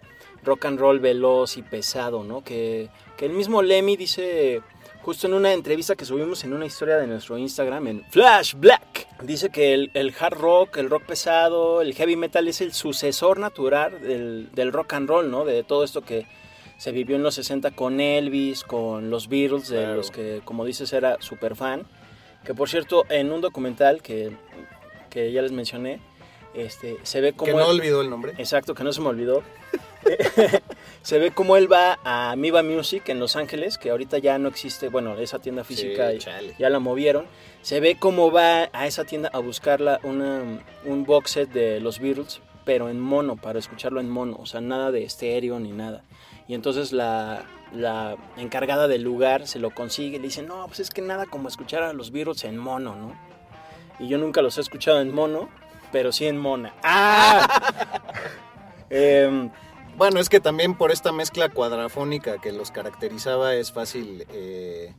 [0.44, 2.42] rock and roll veloz y pesado, ¿no?
[2.42, 4.62] Que, que el mismo Lemmy dice
[5.02, 9.08] justo en una entrevista que subimos en una historia de nuestro Instagram en Flash Black.
[9.22, 13.38] Dice que el, el hard rock, el rock pesado, el heavy metal es el sucesor
[13.38, 15.44] natural del, del rock and roll, ¿no?
[15.44, 16.26] De todo esto que
[16.78, 19.96] se vivió en los 60 con Elvis, con los Beatles, de Claro.
[19.96, 21.86] los que, como dices, era súper fan.
[22.44, 24.30] Que por cierto, en un documental que,
[25.10, 26.00] que ya les mencioné,
[26.54, 27.52] este, se ve como...
[27.52, 28.32] Que no olvidó el nombre.
[28.38, 29.42] Exacto, que no se me olvidó.
[31.02, 34.48] se ve como él va a Miva Music en Los Ángeles, que ahorita ya no
[34.48, 36.54] existe, bueno, esa tienda física Sí, y- chale.
[36.58, 37.26] ya la movieron.
[37.62, 40.40] Se ve cómo va a esa tienda a buscarla una,
[40.84, 44.60] un box set de los Beatles, pero en mono, para escucharlo en mono, o sea,
[44.60, 46.04] nada de estéreo ni nada.
[46.48, 50.80] Y entonces la, la encargada del lugar se lo consigue y le dice, no, pues
[50.80, 53.14] es que nada como escuchar a los Beatles en mono, ¿no?
[53.98, 55.48] Y yo nunca los he escuchado en mono,
[55.92, 56.74] pero sí en mona.
[56.82, 58.02] ¡Ah!
[58.90, 59.50] Em,
[60.00, 64.94] Bueno, es que también por esta mezcla cuadrafónica que los caracterizaba es fácil eh,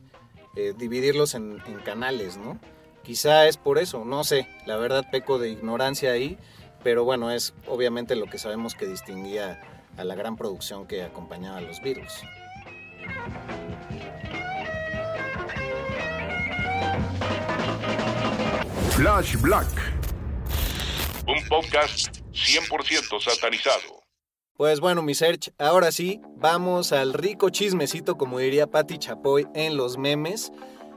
[0.54, 2.60] eh, dividirlos en, en canales, ¿no?
[3.02, 6.38] Quizá es por eso, no sé, la verdad peco de ignorancia ahí,
[6.84, 9.60] pero bueno, es obviamente lo que sabemos que distinguía
[9.96, 12.22] a la gran producción que acompañaba a los Beatles.
[18.90, 19.66] Flash Black.
[21.26, 24.01] Un podcast 100% satanizado.
[24.56, 29.78] Pues bueno, mi search, ahora sí, vamos al rico chismecito, como diría Patti Chapoy en
[29.78, 30.52] los memes.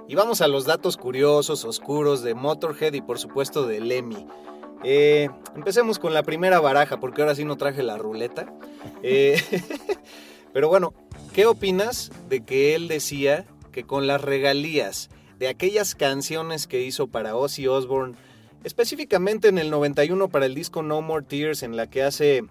[0.10, 4.28] Y vamos a los datos curiosos, oscuros de Motorhead y por supuesto de Lemmy.
[4.84, 8.54] Eh, empecemos con la primera baraja, porque ahora sí no traje la ruleta.
[9.02, 9.42] Eh,
[10.54, 10.94] pero bueno,
[11.34, 17.08] ¿qué opinas de que él decía que con las regalías de aquellas canciones que hizo
[17.08, 18.16] para Ozzy Osbourne,
[18.64, 22.44] específicamente en el 91 para el disco No More Tears, en la que hace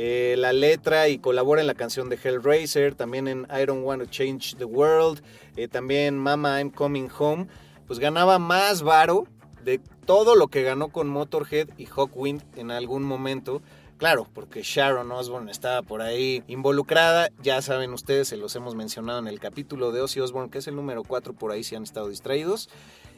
[0.00, 4.00] eh, la letra y colabora en la canción de Hellraiser, también en I Don't Want
[4.00, 5.24] to Change the World,
[5.56, 7.48] eh, también Mama I'm Coming Home,
[7.84, 9.26] pues ganaba más varo
[9.64, 13.60] de todo lo que ganó con Motorhead y Hawkwind en algún momento.
[13.96, 19.18] Claro, porque Sharon Osbourne estaba por ahí involucrada, ya saben ustedes, se los hemos mencionado
[19.18, 21.82] en el capítulo de Ozzy Osbourne, que es el número 4, por ahí si han
[21.82, 22.70] estado distraídos.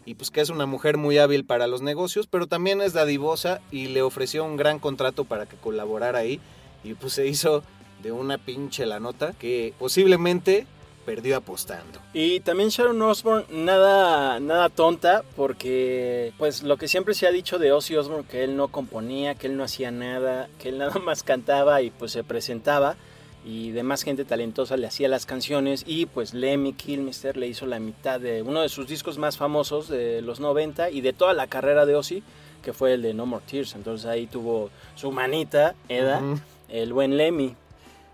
[0.07, 3.61] Y pues que es una mujer muy hábil para los negocios, pero también es dadivosa
[3.71, 6.41] y le ofreció un gran contrato para que colaborara ahí
[6.85, 7.63] y pues se hizo
[8.03, 10.67] de una pinche la nota que posiblemente
[11.05, 11.99] perdió apostando.
[12.13, 17.59] Y también Sharon Osbourne, nada, nada tonta, porque pues lo que siempre se ha dicho
[17.59, 20.99] de Ozzy Osbourne, que él no componía, que él no hacía nada, que él nada
[21.01, 22.97] más cantaba y pues se presentaba,
[23.45, 27.81] y demás gente talentosa le hacía las canciones, y pues Lemmy Kilmister le hizo la
[27.81, 31.47] mitad de uno de sus discos más famosos de los 90 y de toda la
[31.47, 32.23] carrera de Ozzy,
[32.63, 36.23] que fue el de No More Tears, entonces ahí tuvo su manita, Eda.
[36.71, 37.57] El buen Lemmy.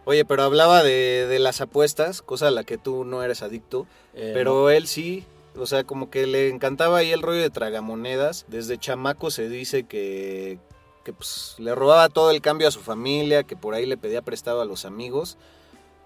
[0.05, 3.87] Oye, pero hablaba de, de las apuestas, cosa a la que tú no eres adicto,
[4.14, 5.25] eh, pero él sí,
[5.59, 8.47] o sea, como que le encantaba ahí el rollo de tragamonedas.
[8.49, 10.59] Desde chamaco se dice que,
[11.05, 14.23] que pues, le robaba todo el cambio a su familia, que por ahí le pedía
[14.23, 15.38] prestado a los amigos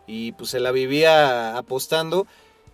[0.06, 2.26] y pues se la vivía apostando.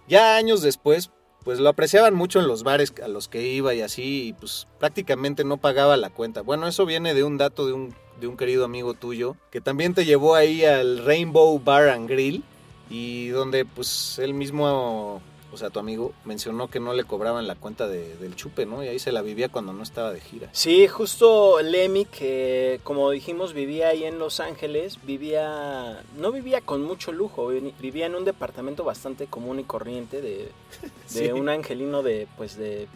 [0.09, 1.11] Ya años después,
[1.45, 4.67] pues lo apreciaban mucho en los bares a los que iba y así, y pues
[4.79, 6.43] prácticamente no pagaba la cuenta.
[6.43, 9.95] Bueno, eso viene de un dato de un, de un querido amigo tuyo, que también
[9.95, 12.43] te llevó ahí al Rainbow Bar and Grill,
[12.89, 15.21] y donde pues él mismo,
[15.53, 18.85] o sea, tu amigo, mencionó que no le cobraban la cuenta de- del chupe, ¿no?
[18.85, 20.49] Y ahí se la vivía cuando no estaba de gira.
[20.53, 26.83] Sí, justo Lemmy, que como dijimos vivía ahí en Los Ángeles, vivía, no vivía con
[26.85, 30.51] mucho lujo, vi- vivía en un departamento bastante común y corriente de, de
[31.07, 31.33] Sí.
[31.33, 32.87] un angelino de, pues, de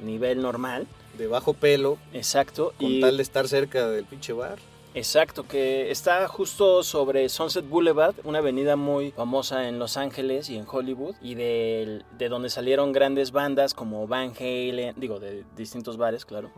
[0.00, 0.86] nivel normal.
[1.18, 2.72] De bajo pelo, Exacto.
[2.78, 4.58] con y, tal de estar cerca del pinche bar.
[4.96, 10.56] Exacto, que está justo sobre Sunset Boulevard, una avenida muy famosa en Los Ángeles y
[10.56, 15.98] en Hollywood, y de, de donde salieron grandes bandas como Van Halen, digo, de distintos
[15.98, 16.50] bares, claro.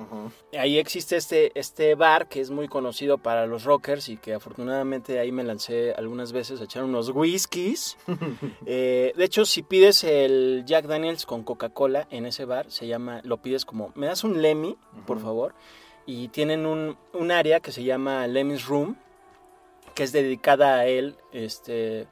[0.56, 5.18] Ahí existe este, este bar que es muy conocido para los rockers y que afortunadamente
[5.18, 7.96] ahí me lancé algunas veces a echar unos whiskies.
[8.70, 13.20] Eh, de hecho, si pides el Jack Daniels con Coca-Cola en ese bar, se llama,
[13.24, 15.54] lo pides como, me das un Lemmy, por favor.
[16.08, 18.96] Y tienen un, un área que se llama Lemmy's Room,
[19.94, 22.06] que es dedicada a él, este...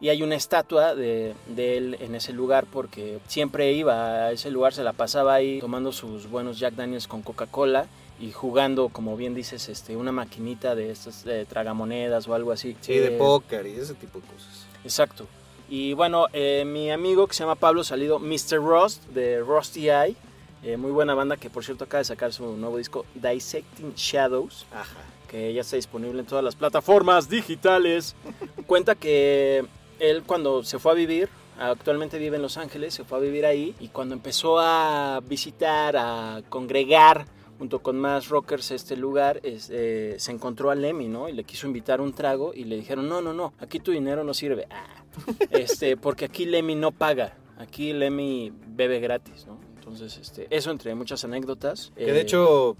[0.00, 4.50] Y hay una estatua de, de él en ese lugar porque siempre iba a ese
[4.50, 7.86] lugar, se la pasaba ahí tomando sus buenos Jack Daniels con Coca-Cola
[8.18, 12.74] y jugando, como bien dices, este, una maquinita de estas de tragamonedas o algo así.
[12.80, 14.66] Sí, de Eh, póker y ese tipo de cosas.
[14.82, 15.26] Exacto.
[15.68, 18.56] Y bueno, eh, mi amigo que se llama Pablo Salido, Mr.
[18.56, 20.16] Rust, de Rusty Eye,
[20.62, 24.66] eh, muy buena banda que por cierto acaba de sacar su nuevo disco Dissecting Shadows,
[24.72, 25.00] Ajá.
[25.28, 28.14] que ya está disponible en todas las plataformas digitales.
[28.66, 29.64] Cuenta que
[29.98, 33.46] él cuando se fue a vivir, actualmente vive en Los Ángeles, se fue a vivir
[33.46, 37.26] ahí y cuando empezó a visitar, a congregar
[37.58, 41.28] junto con más rockers este lugar, es, eh, se encontró a Lemmy, ¿no?
[41.28, 44.24] Y le quiso invitar un trago y le dijeron, no, no, no, aquí tu dinero
[44.24, 44.66] no sirve.
[44.70, 45.04] Ah,
[45.50, 49.60] este, porque aquí Lemmy no paga, aquí Lemmy bebe gratis, ¿no?
[49.82, 51.90] Entonces, este, eso entre muchas anécdotas.
[51.96, 52.76] Que de Eh, hecho,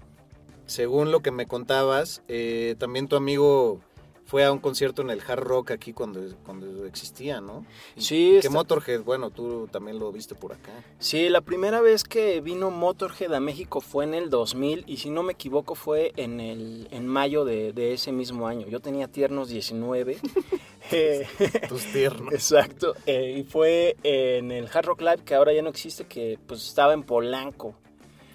[0.65, 3.81] según lo que me contabas, eh, también tu amigo
[4.25, 7.65] fue a un concierto en el Hard Rock aquí cuando, cuando existía, ¿no?
[7.97, 10.71] Y Sí, Que está- Motorhead, bueno, tú también lo viste por acá.
[10.97, 15.09] Sí, la primera vez que vino Motorhead a México fue en el 2000 y si
[15.09, 18.65] no me equivoco fue en, el, en mayo de, de ese mismo año.
[18.69, 20.17] Yo tenía tiernos 19.
[20.91, 21.25] Eh,
[21.69, 22.33] Tus tiernos.
[22.33, 22.95] Exacto.
[23.05, 26.65] eh, y fue en el Hard Rock Live que ahora ya no existe, que pues
[26.67, 27.75] estaba en Polanco.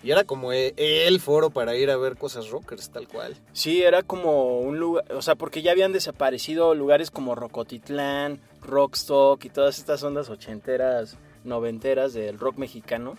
[0.03, 3.37] Y era como e- el foro para ir a ver cosas rockers, tal cual.
[3.53, 9.45] Sí, era como un lugar, o sea, porque ya habían desaparecido lugares como Rocotitlán, Rockstock
[9.45, 11.17] y todas estas ondas ochenteras,
[11.49, 13.17] noventeras del rock mexicano.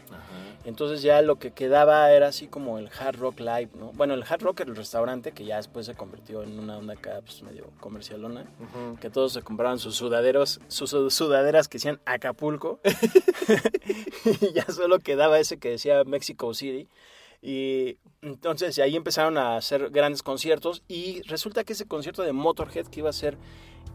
[0.65, 3.91] Entonces ya lo que quedaba era así como el Hard Rock Live, ¿no?
[3.93, 6.93] Bueno, el Hard Rock era el restaurante que ya después se convirtió en una onda
[6.93, 8.45] acá pues, medio comercialona,
[9.01, 12.79] que todos se compraban sus sudaderos, sus su- sudaderas que decían Acapulco.
[14.41, 16.87] y ya solo quedaba ese que decía Mexico City.
[17.41, 22.87] Y entonces ahí empezaron a hacer grandes conciertos y resulta que ese concierto de Motorhead
[22.87, 23.37] que iba a ser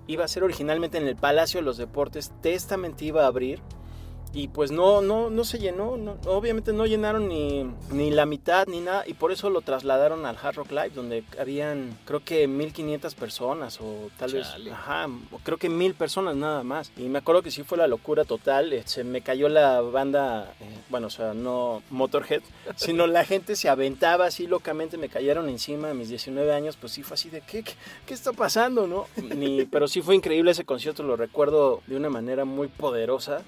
[0.06, 3.60] iba a ser originalmente en el Palacio de los Deportes, Testament iba a abrir
[4.34, 8.66] y pues no no no se llenó, no- obviamente no llenaron ni, ni la mitad
[8.66, 12.46] ni nada y por eso lo trasladaron al Hard Rock Live donde habían creo que
[12.48, 14.64] 1500 personas o tal Chale.
[14.64, 15.06] vez ajá,
[15.44, 18.72] creo que mil personas nada más y me acuerdo que sí fue la locura total,
[18.72, 22.42] eh, se me cayó la banda, eh, bueno, o sea, no Motorhead,
[22.76, 26.92] sino la gente se aventaba así locamente, me cayeron encima a mis 19 años, pues
[26.92, 27.72] sí fue así de, ¿qué, qué,
[28.04, 29.06] qué está pasando, no?
[29.36, 33.42] Ni, pero sí fue increíble ese concierto, lo recuerdo de una manera muy poderosa.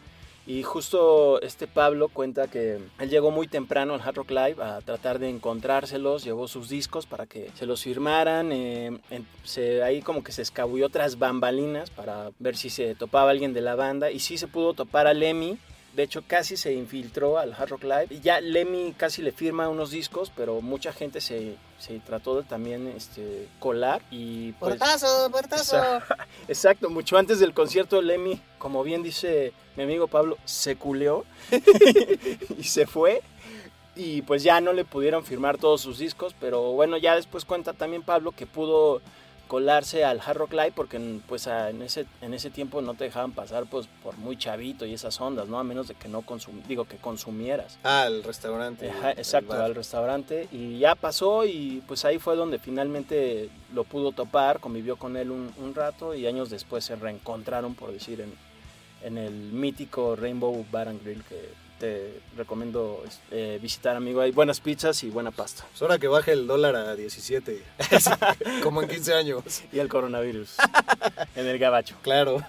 [0.47, 4.81] Y justo este Pablo cuenta que él llegó muy temprano al Hard Rock Live a
[4.81, 8.97] tratar de encontrárselos, llevó sus discos para que se los firmaran, eh,
[9.43, 13.61] se, ahí como que se escabulló tras bambalinas para ver si se topaba alguien de
[13.61, 15.59] la banda y sí se pudo topar a Lemmy,
[15.97, 18.07] de hecho, casi se infiltró al Hard Rock Live.
[18.11, 22.43] Y ya Lemmy casi le firma unos discos, pero mucha gente se, se trató de
[22.43, 24.03] también este, colar.
[24.11, 25.79] Y pues, ¡Portazo, portazo!
[26.49, 31.25] Exacto, mucho antes del concierto Lemmy, como bien dice mi amigo Pablo, se culeó
[32.59, 33.23] y se fue.
[33.95, 37.73] Y pues ya no le pudieron firmar todos sus discos, pero bueno, ya después cuenta
[37.73, 39.01] también Pablo que pudo
[39.49, 43.05] colarse al Hard Rock Live porque pues a- en ese en ese tiempo no te
[43.05, 45.59] dejaban pasar pues por muy chavito y esas ondas, ¿no?
[45.59, 47.79] A menos de que no consum digo que consumieras.
[47.85, 48.91] Ah, el restaurante.
[48.91, 53.85] Ajá, el exacto, al restaurante y ya pasó y pues ahí fue donde finalmente lo
[53.85, 58.21] pudo topar, convivió con él un, un rato y años después se reencontraron, por decir,
[58.21, 58.33] en,
[59.03, 64.21] en el mítico Rainbow Bar and Grill que te recomiendo eh, visitar, amigo.
[64.21, 65.65] Hay buenas pizzas y buena pasta.
[65.75, 67.63] Es hora que baje el dólar a 17.
[68.63, 69.63] como en 15 años.
[69.73, 70.57] Y el coronavirus
[71.37, 71.97] en el gabacho.
[72.03, 72.43] Claro.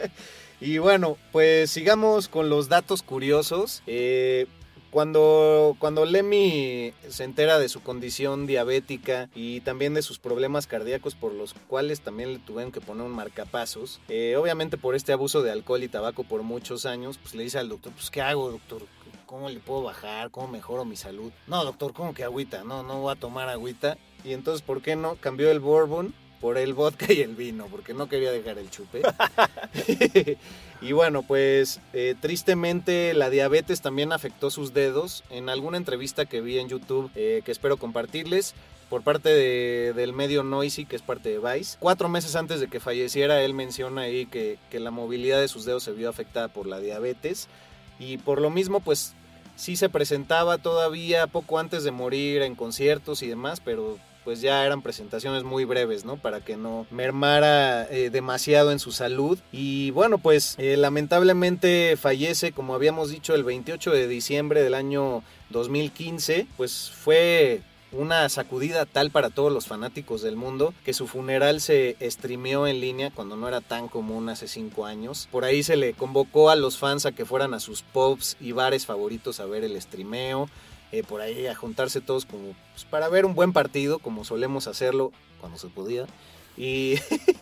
[0.60, 3.82] y bueno, pues sigamos con los datos curiosos.
[3.86, 4.46] Eh,
[4.90, 11.14] cuando, cuando Lemmy se entera de su condición diabética y también de sus problemas cardíacos
[11.14, 15.42] por los cuales también le tuvieron que poner un marcapasos, eh, obviamente por este abuso
[15.42, 18.50] de alcohol y tabaco por muchos años, pues le dice al doctor, pues ¿qué hago
[18.50, 18.82] doctor?
[19.26, 20.30] ¿Cómo le puedo bajar?
[20.30, 21.30] ¿Cómo mejoro mi salud?
[21.46, 22.64] No, doctor, ¿cómo que agüita?
[22.64, 23.98] No, no voy a tomar agüita.
[24.24, 25.16] Y entonces, ¿por qué no?
[25.16, 29.02] Cambió el bourbon por el vodka y el vino, porque no quería dejar el chupe.
[30.80, 35.24] y bueno, pues eh, tristemente la diabetes también afectó sus dedos.
[35.30, 38.54] En alguna entrevista que vi en YouTube, eh, que espero compartirles,
[38.88, 41.76] por parte de- del medio Noisy, que es parte de Vice.
[41.78, 45.64] Cuatro meses antes de que falleciera, él menciona ahí que, que la movilidad de sus
[45.66, 47.48] dedos se vio afectada por la diabetes.
[47.98, 49.12] Y por lo mismo, pues
[49.56, 54.66] sí se presentaba todavía poco antes de morir en conciertos y demás, pero pues ya
[54.66, 56.18] eran presentaciones muy breves, ¿no?
[56.18, 59.38] Para que no mermara eh, demasiado en su salud.
[59.52, 65.22] Y bueno, pues eh, lamentablemente fallece, como habíamos dicho, el 28 de diciembre del año
[65.48, 66.46] 2015.
[66.58, 71.96] Pues fue una sacudida tal para todos los fanáticos del mundo que su funeral se
[72.02, 75.26] streameó en línea cuando no era tan común hace cinco años.
[75.32, 78.52] Por ahí se le convocó a los fans a que fueran a sus pubs y
[78.52, 80.50] bares favoritos a ver el streameo.
[80.92, 84.66] Eh, por ahí a juntarse todos como pues, para ver un buen partido, como solemos
[84.66, 86.06] hacerlo cuando se podía.
[86.56, 86.94] Y,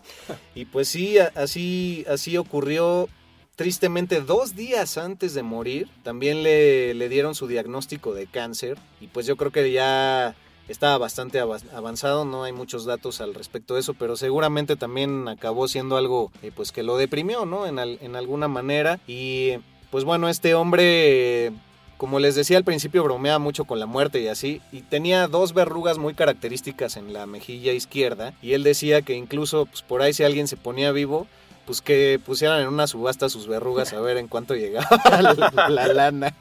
[0.55, 3.09] y pues sí, así, así ocurrió.
[3.57, 8.77] Tristemente, dos días antes de morir, también le, le dieron su diagnóstico de cáncer.
[9.01, 10.37] Y pues yo creo que ya
[10.69, 15.27] estaba bastante ava- avanzado, no hay muchos datos al respecto de eso, pero seguramente también
[15.29, 17.67] acabó siendo algo eh, pues que lo deprimió, ¿no?
[17.67, 19.01] En, al- en alguna manera.
[19.07, 19.53] Y
[19.91, 21.53] pues bueno, este hombre
[21.97, 25.55] como les decía al principio, bromeaba mucho con la muerte y así, y tenía dos
[25.55, 30.13] verrugas muy características en la mejilla izquierda, y él decía que incluso pues, por ahí
[30.13, 31.27] si alguien se ponía vivo,
[31.65, 35.89] pues que pusieran en una subasta sus verrugas a ver en cuánto llegaba la, la
[35.89, 36.35] lana.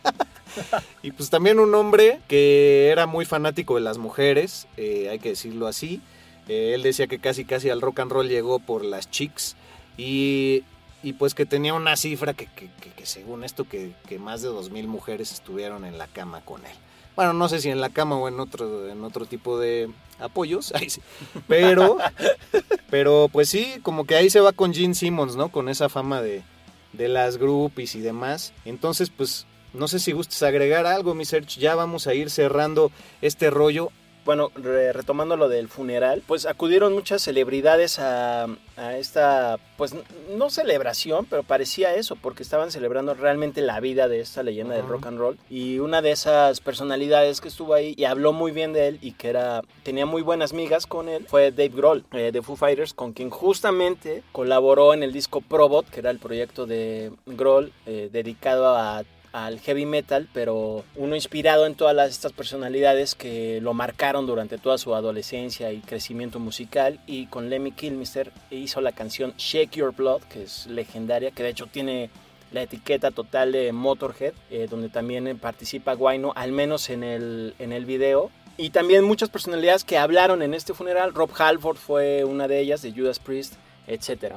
[1.02, 5.30] y pues también un hombre que era muy fanático de las mujeres, eh, hay que
[5.30, 6.02] decirlo así.
[6.48, 9.56] Eh, él decía que casi casi al rock and roll llegó por las chicks
[9.98, 10.64] y,
[11.06, 14.50] y pues que tenía una cifra que, que, que- que según esto que, más de
[14.50, 16.76] 2.000 mujeres estuvieron en la cama con él.
[17.16, 19.90] Bueno, no sé si en la cama o en otro, en otro tipo de
[20.20, 20.74] apoyos,
[21.48, 21.98] pero,
[22.90, 25.50] pero pues sí, como que ahí se va con Gene Simmons, ¿no?
[25.50, 26.44] Con esa fama de,
[26.94, 28.54] de las groupies y demás.
[28.66, 31.60] Entonces, pues no sé si gustes agregar algo, mi Serge.
[31.60, 32.92] Ya vamos a ir cerrando
[33.22, 33.92] este rollo.
[34.26, 39.94] Bueno, re- retomando lo del funeral, pues acudieron muchas celebridades a, a esta, pues
[40.36, 44.86] no celebración, pero parecía eso, porque estaban celebrando realmente la vida de esta leyenda del
[44.86, 44.92] Ajá.
[44.94, 45.38] rock and roll.
[45.48, 49.12] Y una de esas personalidades que estuvo ahí y habló muy bien de él y
[49.12, 52.96] que era, tenía muy buenas migas con él, fue Dave Grohl, eh, de Foo Fighters,
[52.96, 58.10] con quien justamente colaboró en el disco Probot, que era el proyecto de Grohl eh,
[58.12, 59.04] dedicado a
[59.36, 64.78] al heavy metal, pero uno inspirado en todas estas personalidades que lo marcaron durante toda
[64.78, 67.02] su adolescencia y crecimiento musical.
[67.06, 71.50] Y con Lemmy Kilmister hizo la canción Shake Your Blood, que es legendaria, que de
[71.50, 72.10] hecho tiene
[72.54, 77.56] la etiqueta total de Motorhead, eh, donde también eh, participa Guayno, al menos en el,
[77.60, 78.32] en el video.
[78.56, 81.14] Y también muchas personalidades que hablaron en este funeral.
[81.14, 83.56] Rob Halford fue una de ellas, de Judas Priest,
[83.86, 84.34] etc.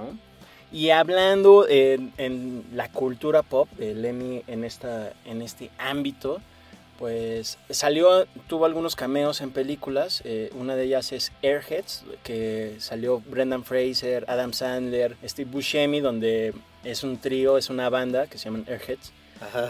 [0.73, 6.41] Y hablando en, en la cultura pop de Lemmy en, esta, en este ámbito,
[6.99, 10.21] pues salió, tuvo algunos cameos en películas.
[10.25, 16.53] eh, una de ellas es Airheads, que salió Brendan Fraser, Adam Sandler, Steve Buscemi, donde
[16.85, 19.12] es un trío, es una banda que se llaman Airheads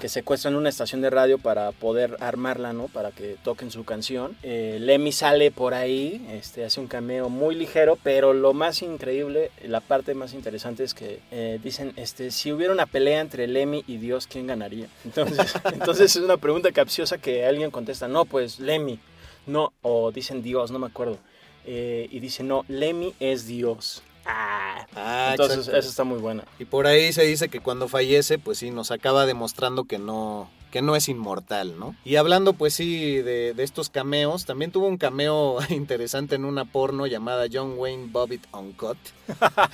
[0.00, 2.88] Que secuestran una estación de radio para poder armarla, ¿no?
[2.88, 4.36] Para que toquen su canción.
[4.42, 9.50] Eh, Lemmy sale por ahí, este, hace un cameo muy ligero, pero lo más increíble,
[9.62, 13.84] la parte más interesante es que eh, dicen, este, si hubiera una pelea entre Lemmy
[13.86, 14.88] y Dios, ¿quién ganaría?
[15.04, 18.98] Entonces, entonces es una pregunta capciosa que alguien contesta, no, pues Lemmy,
[19.46, 21.18] no, o dicen Dios, no me acuerdo.
[21.66, 24.02] Eh, y dice, no, Lemmy es Dios.
[24.28, 25.78] Ah, Ah, entonces exacto.
[25.78, 26.44] eso está muy buena.
[26.58, 30.50] Y por ahí se dice que cuando fallece, pues sí, nos acaba demostrando que no,
[30.70, 31.94] que no es inmortal, ¿no?
[32.04, 36.64] Y hablando, pues sí, de, de estos cameos, también tuvo un cameo interesante en una
[36.64, 38.98] porno llamada John Wayne Bobbitt Uncut.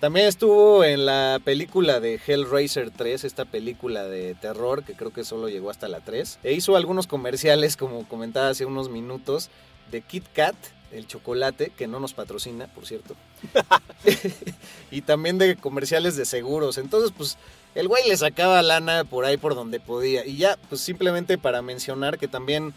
[0.00, 5.24] También estuvo en la película de Hellraiser 3, esta película de terror que creo que
[5.24, 6.40] solo llegó hasta la 3.
[6.42, 9.48] E hizo algunos comerciales, como comentaba hace unos minutos,
[9.90, 10.54] de Kit Kat,
[10.96, 13.14] el chocolate, que no nos patrocina, por cierto.
[14.90, 16.78] y también de comerciales de seguros.
[16.78, 17.36] Entonces, pues,
[17.74, 20.24] el güey le sacaba lana por ahí por donde podía.
[20.26, 22.72] Y ya, pues simplemente para mencionar que también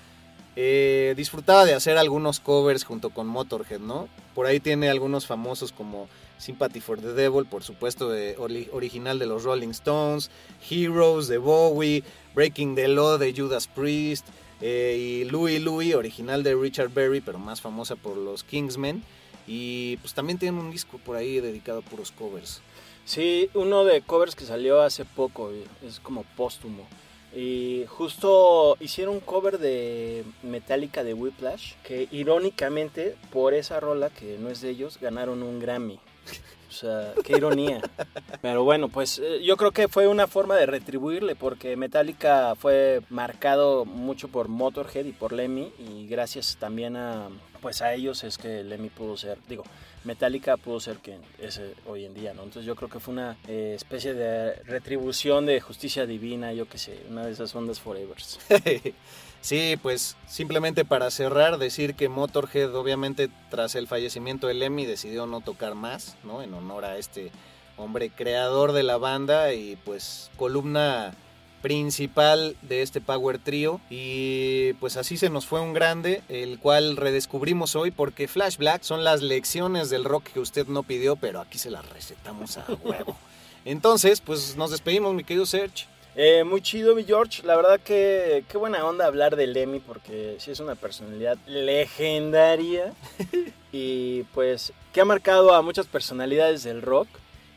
[0.56, 4.10] eh, disfrutaba de hacer algunos covers junto con Motorhead, ¿no?
[4.36, 6.08] Por ahí tiene algunos famosos como
[6.38, 10.30] Sympathy for the Devil, por supuesto, de, ori- original de los Rolling Stones,
[10.70, 12.04] Heroes de Bowie,
[12.34, 14.28] Breaking the Law de Judas Priest,
[14.62, 19.04] eh, y Louie Louie, original de Richard Berry, pero más famosa por los Kingsmen.
[19.48, 22.62] Y pues también tiene un disco por ahí dedicado a puros covers.
[23.06, 26.86] Sí, uno de covers que salió hace poco, eh, es como póstumo.
[27.36, 34.38] Y justo hicieron un cover de Metallica de Whiplash, que irónicamente por esa rola que
[34.40, 36.00] no es de ellos, ganaron un Grammy.
[36.70, 37.82] O sea, qué ironía.
[38.42, 43.02] Pero bueno, pues eh, yo creo que fue una forma de retribuirle, porque Metallica fue
[43.10, 47.30] marcado mucho por Motorhead y por Lemmy, y gracias también a,
[47.62, 49.64] pues a ellos es que Lemmy pudo ser, digo,
[50.04, 52.44] Metallica pudo ser quien es eh, hoy en día, ¿no?
[52.44, 56.78] Entonces yo creo que fue una eh, especie de retribución de justicia divina, yo qué
[56.78, 58.40] sé, una de esas ondas forevers.
[59.42, 65.26] sí, pues simplemente para cerrar, decir que Motorhead obviamente tras el fallecimiento de Lemmy decidió
[65.26, 66.42] no tocar más, ¿no?
[66.42, 67.32] En honor a este
[67.78, 71.16] hombre creador de la banda y pues columna
[71.62, 73.82] principal de este Power Trio.
[73.90, 78.84] Y pues así se nos fue un grande el cual redescubrimos hoy porque Flash Black
[78.84, 82.66] son las lecciones del rock que usted no pidió pero aquí se las recetamos a
[82.84, 83.16] huevo.
[83.66, 87.44] Entonces pues nos despedimos mi querido Serge Eh, muy chido, mi George.
[87.44, 92.94] La verdad que qué buena onda hablar de Lemmy porque sí es una personalidad legendaria
[93.72, 97.08] y pues que ha marcado a muchas personalidades del rock.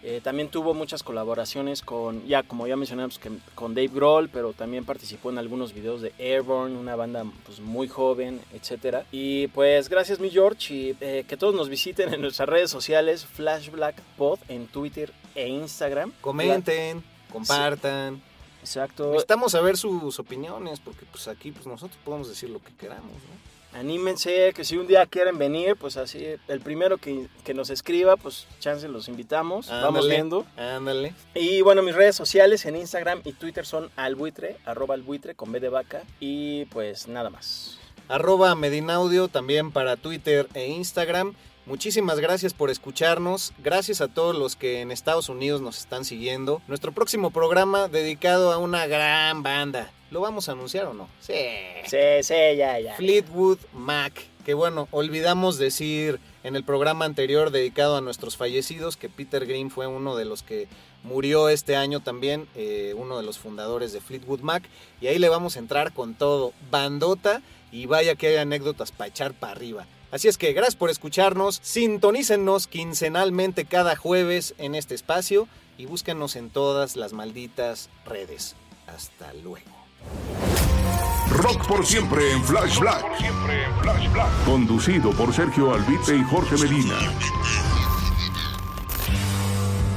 [0.05, 4.53] Eh, también tuvo muchas colaboraciones con, ya como ya mencionamos, que, con Dave Grohl, pero
[4.53, 9.05] también participó en algunos videos de Airborne, una banda pues, muy joven, etc.
[9.13, 13.25] Y pues gracias mi George y eh, que todos nos visiten en nuestras redes sociales,
[13.25, 16.13] Flash Black Pod en Twitter e Instagram.
[16.21, 18.21] comenten compartan
[18.63, 19.09] Exacto.
[19.09, 23.79] Necesitamos saber sus opiniones, porque pues aquí pues nosotros podemos decir lo que queramos, ¿no?
[23.79, 28.17] Anímense, que si un día quieren venir, pues así, el primero que, que nos escriba,
[28.19, 30.45] pues chance los invitamos, vamos viendo.
[30.59, 31.15] Ándale.
[31.35, 35.61] Y bueno, mis redes sociales en Instagram y Twitter son albuitre, arroba albuitre con B
[35.61, 36.03] de vaca.
[36.21, 37.79] Y pues nada más.
[38.09, 41.35] Arroba Medinaudio también para Twitter e Instagram.
[41.65, 43.53] Muchísimas gracias por escucharnos.
[43.63, 46.61] Gracias a todos los que en Estados Unidos nos están siguiendo.
[46.67, 49.93] Nuestro próximo programa dedicado a una gran banda.
[50.11, 51.09] ¿Lo vamos a anunciar o no?
[51.21, 51.35] Sí.
[51.87, 52.97] Sí, sí, ya, ya.
[52.97, 54.13] Fleetwood Mac.
[54.45, 59.71] Que bueno, olvidamos decir en el programa anterior dedicado a nuestros fallecidos que Peter Green
[59.71, 60.67] fue uno de los que
[61.05, 64.65] murió este año también, eh, uno de los fundadores de Fleetwood Mac.
[65.01, 66.53] Y ahí le vamos a entrar con todo.
[66.73, 67.41] Bandota
[67.71, 69.87] y vaya que hay anécdotas para echar para arriba.
[70.13, 75.49] Así es que gracias por escucharnos, sintonícennos quincenalmente cada jueves en este espacio
[75.79, 78.55] y búsquenos en todas las malditas redes.
[78.87, 79.71] Hasta luego.
[81.31, 83.07] Rock por siempre en Flash Black.
[84.45, 86.95] Conducido por Sergio Albite y Jorge Medina.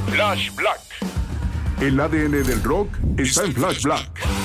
[0.10, 0.80] Flash Black.
[1.82, 2.88] El ADN del rock
[3.18, 4.45] está en Flash Black.